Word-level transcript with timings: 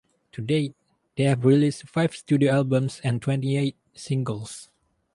To 0.31 0.41
date, 0.41 0.75
they 1.15 1.25
have 1.25 1.45
released 1.45 1.87
five 1.87 2.15
studio 2.15 2.51
albums 2.51 3.01
and 3.03 3.21
twenty-eight 3.21 3.75
singles. 3.93 4.71